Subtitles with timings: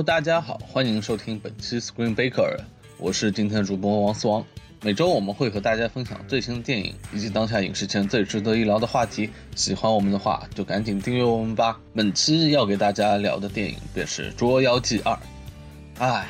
[0.00, 2.56] Hello，大家好，欢迎收听本期 Screen Baker，
[2.96, 4.42] 我是今天的主播王思王。
[4.80, 9.28] 每周我们会和大家分享最新的电影以及当下影视圈最值得一聊的话题。
[9.54, 11.78] 喜欢我们的话，就赶紧订阅我们吧。
[11.94, 15.12] 本期要给大家聊的电影便是《捉妖记二》。
[15.98, 16.26] 唉，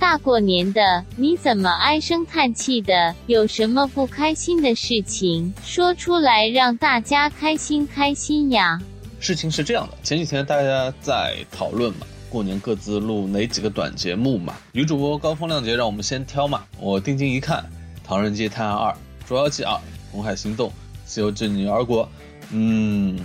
[0.00, 3.14] 大过年的，你怎么唉声叹气的？
[3.28, 8.82] 有什么不开心的事情，说出来让大家开心开心呀！
[9.20, 12.04] 事情是这样的，前几天大家在讨论嘛。
[12.28, 14.54] 过年各自录哪几个短节目嘛？
[14.72, 16.64] 女主播高风亮节，让我们先挑嘛。
[16.78, 17.62] 我定睛一看，
[18.06, 18.90] 《唐人街探案二》
[19.26, 19.72] 《捉妖记二》
[20.10, 20.68] 《红海行动》
[21.06, 22.04] 《西游记女儿国》，
[22.50, 23.18] 嗯，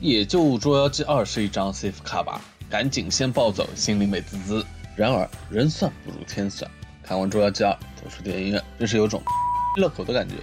[0.00, 2.40] 也就《捉妖记二》是一张 safe 卡吧，
[2.70, 4.64] 赶紧先抱走，心里美滋滋。
[4.94, 6.70] 然而人算不如天算，
[7.02, 7.70] 看完《捉妖记二》
[8.00, 9.20] 走出电影院，真是有种
[9.78, 10.34] 乐口的感觉。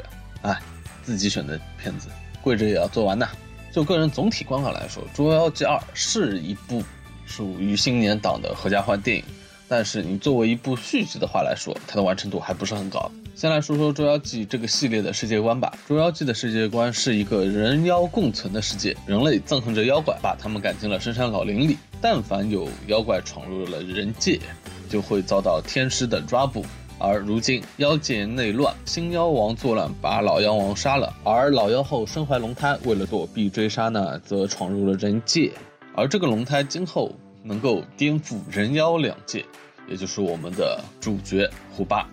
[0.41, 0.59] 哎，
[1.01, 2.09] 自己选的片子，
[2.41, 3.27] 跪着也要做完呐。
[3.71, 6.83] 就个人总体观感来说，《捉妖记二》是一部。
[7.29, 9.23] 属于新年档的合家欢电影，
[9.67, 13.09] 但是你作为一部续集的话来说，它的完成度还不是很高。
[13.35, 15.71] 先来说说《捉妖记》这个系列的世界观吧。
[15.87, 21.77] 《捉妖记》的世界观是一个人妖共存的世界，人类憎恨着妖怪，把他们赶进了深山老林里。
[22.01, 24.39] 但凡有妖怪闯入了人界，
[24.89, 26.65] 就会遭到天师的抓捕。
[26.97, 35.49] 而如今妖界内乱，新妖王作乱，把老妖王杀了，而老妖后身怀龙胎，为了躲避追杀呢，则闯入了人界。
[35.95, 39.45] 而这个龙胎今后能够颠覆人妖两界，
[39.87, 42.07] 也就是我们的主角胡巴。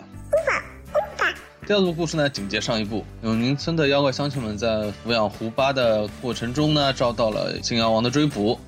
[1.66, 4.68] 第二部故事呢，紧接上一部，永宁村的妖怪乡亲们在
[5.04, 8.58] 抚养胡巴的过程中呢，遭到了新妖王的追捕，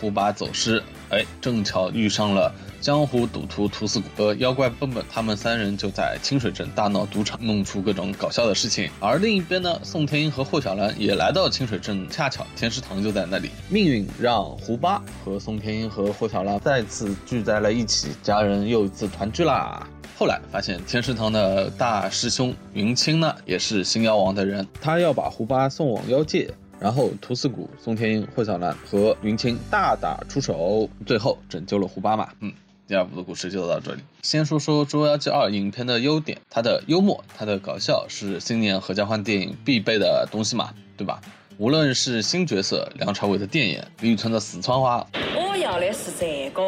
[0.00, 2.52] 胡巴走失，哎，正巧遇上了。
[2.80, 8.88] 江湖赌徒屠四谷和妖怪笨笨，他们三人就在清水镇大闹赌场，弄出各种搞笑的事情。
[9.00, 13.50] 而另一边呢，宋天英和霍小兰也来到清水镇，恰巧天师堂就在那里。
[13.68, 19.88] 命运让胡巴和宋天英和霍小兰再次聚在了一起，家人又一次团聚啦。
[20.18, 26.50] 后来发现天师堂的大师兄云清呢，也是新妖王的人，他要把胡巴送往妖界。
[26.78, 32.28] 然后屠四谷、宋天英、霍小兰和云清大打出手，最后拯救了胡巴嘛。
[32.40, 32.52] 嗯。
[32.88, 34.00] 第二部的故事就到这里。
[34.22, 41.20] 先说说《捉妖记二》影片的优点，它的幽默、它的搞笑是新年合家欢电影必备的东西嘛，对吧？
[41.58, 45.04] 无论是新角色梁朝伟的电眼、李宇春的四川话，
[45.34, 46.62] 我要的是这个，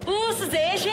[0.00, 0.90] 不是这些。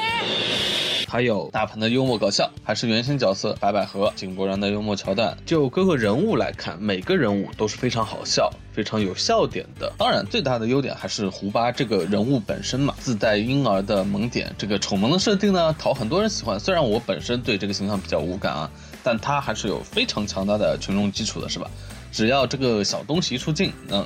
[1.15, 5.37] 还有大鹏的幽默搞笑，还是原型角色白百合、井柏然的幽默桥段。
[5.45, 9.93] 就各个人物来看，每个人物都是非常好笑、非常有笑点的。
[9.97, 16.59] 当然，最大的优点还是胡巴这个人物本身嘛，自带婴儿的萌点，这个丑萌的设定呢，讨很多人喜欢。
[16.59, 18.69] 虽然我本身对这个形象比较无感啊，
[19.01, 21.71] 但他还是有非常强大的群众基础的，是吧？
[22.11, 24.05] 只要这个小东西一出镜，那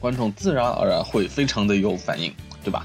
[0.00, 2.84] 观众自然而然会非常的有反应，对吧？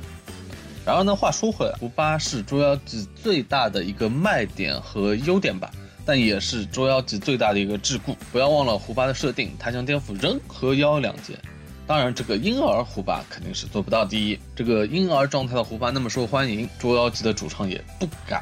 [0.88, 5.70] 然而呢，话说回来，胡巴是捉妖记最大的一个卖点和优点吧，
[6.06, 8.16] 但也是捉妖记最大的一个桎梏。
[8.32, 11.38] 不要忘了胡巴的设定，他将颠覆人和妖两界。
[11.86, 14.40] 当然，这个婴儿胡巴肯定是做不到第一。
[14.56, 18.42] 这个婴儿状态的胡巴那么受欢迎，捉妖记的主创也不敢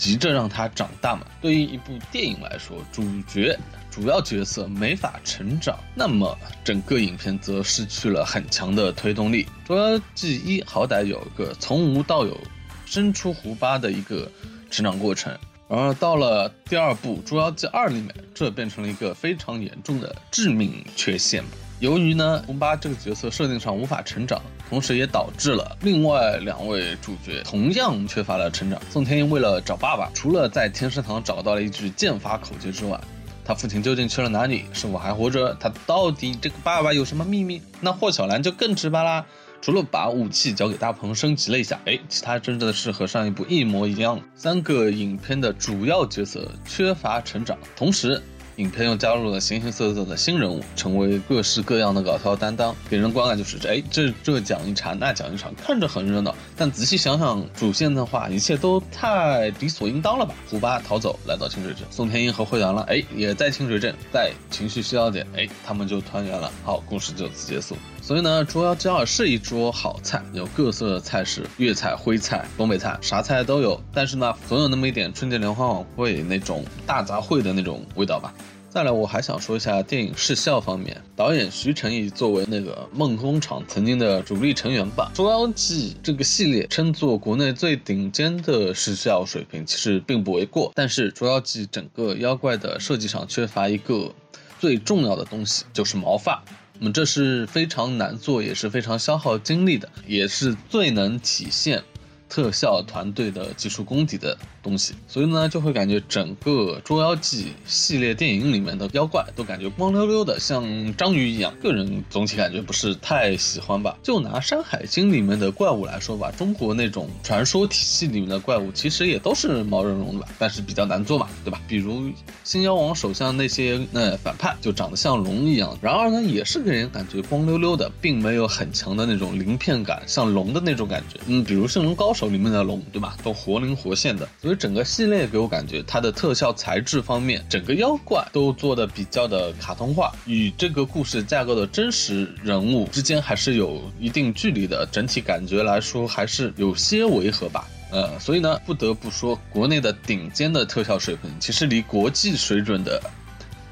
[0.00, 1.26] 急着让他长大嘛。
[1.42, 3.54] 对于一部电影来说，主角。
[3.90, 9.46] 主要角色没法成长，那么整个影片则失去了很强的推动力。
[9.66, 12.40] 捉妖记一好歹有个从无到有，
[12.86, 14.30] 生出胡巴的一个
[14.70, 21.42] 成长过程，而到了第二部捉妖记二里面，这变成了一个非常严重的致命缺陷。
[21.80, 24.40] 由于呢胡巴这个角色设定上无法成长，
[24.70, 28.80] 同时也导致了另外两位主角同样缺乏了成长。
[28.88, 32.98] 宋天英为了找爸爸，除了在天师堂找到了一句剑法口诀之外，
[33.44, 34.64] 他父亲究竟去了哪里？
[34.72, 35.56] 是否还活着？
[35.58, 37.60] 他到底这个爸爸有什么秘密？
[37.80, 39.26] 那霍小兰就更直白啦，
[39.60, 44.20] 除了把武器交给大鹏升级了一下，哎，其他真正的是和上一部一模一样。
[44.36, 48.22] 三个影片的主要角色缺乏成长，同时。
[48.60, 60.34] 影片又加入了形形色色的新人物，成为各式各样的搞笑担当，给人观感就是哎，这这讲一场，那讲一场，看着很热闹，但仔细想想主线的话，一切都太理所应当了吧？
[60.50, 67.76] 胡巴逃走，来到清水镇，宋天英和惠兰了，哎，也在清水镇，在情绪需要点，哎，他们就团圆了，好，故事就此结束。
[68.10, 73.80] 所以呢，捉妖记二是一桌好菜，有各色的菜式，粤菜、徽菜、东北菜，啥菜都有。
[73.94, 78.34] 但是呢，总有那么一点春节联欢晚会那种大杂烩的那种味道吧。
[78.68, 90.72] 再来，我还想说一下电影视效方面，导演徐成义作为那个梦工厂曾经的主力成员吧，捉妖记这个系列称作国内最顶尖的视效水平，其实并不为过。
[90.74, 94.12] 但是捉妖记整个妖怪的设计上缺乏一个
[94.58, 96.42] 最重要的东西，就是毛发。
[96.82, 101.84] 那么这是非常难做，也是非常消耗精力的，也是最能体现
[102.30, 110.64] 特效团队的技术功底的东西，所以呢，就会感觉整个《捉妖记》系列电影里面的妖怪都感觉光溜溜的，像
[110.96, 111.52] 章鱼一样。
[111.60, 113.98] 个人总体感觉不是太喜欢吧。
[114.02, 121.60] 就拿《山海经》里面的怪物来说吧，中国那种传说体系里面的怪物，其实也都是毛茸茸的吧，但是比较难做嘛，对吧？
[121.66, 122.10] 比如
[122.44, 131.18] 新妖王手下那些呃反派，就长得像龙一样，然而呢，也是给人感觉光溜溜的，并没有很强的那种鳞片感，像龙的那种感觉。
[131.26, 133.16] 嗯，比如《圣龙高手》手里面的龙，对吧？
[133.24, 144.86] 都活灵活现的，所以整个系列给我感觉它的特效材质方面，整个妖怪都做的比较的卡通化，与这个故事架构的真实人物之间还是有一定距离的。
[144.92, 147.66] 整体感觉来说，还是有些违和吧。
[147.90, 153.02] 呃，所以呢，不得不说，国内的顶尖的特效水平，其实离国际水准的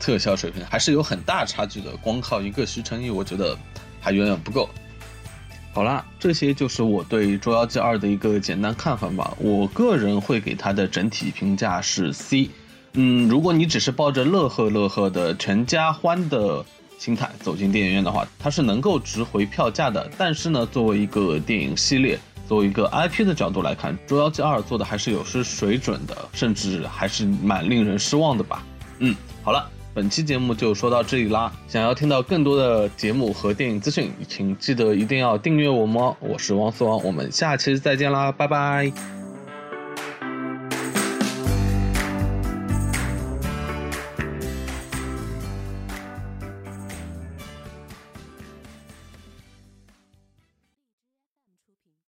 [0.01, 1.95] 特效水平还是有很大差距的。
[1.99, 3.55] 光靠一个徐成义，我觉得
[4.01, 4.71] 还远远不够。
[5.73, 9.37] 好啦，这些就是我对《捉妖记二》的一个简单看法吧。
[9.39, 12.51] 我个人会给它的整体评价是 C。
[12.95, 16.65] 嗯，如果你只是抱着乐呵乐呵的全家欢的
[16.99, 20.11] 心态走进电影院的话，它是能够值回票价的。
[20.19, 22.19] 但是呢，作为一个电影系列，
[22.49, 28.65] 作为一个 IP 的角度来看，《捉妖记二》做的还是有失水准的，甚至还是蛮令人失望的吧。
[28.99, 29.71] 嗯，好了。
[29.99, 31.53] 本期节目就说到这里啦！
[31.67, 36.17] 想要听到更多的节目和电影资讯，请记得一定要订阅我们哦！
[36.21, 39.18] 我是汪思王，我们下期再见啦，拜拜。